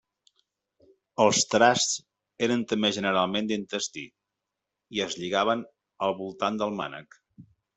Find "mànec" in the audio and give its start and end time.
6.83-7.21